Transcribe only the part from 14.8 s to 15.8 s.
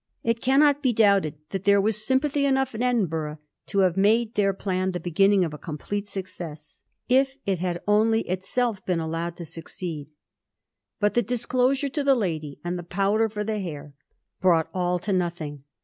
to nothing.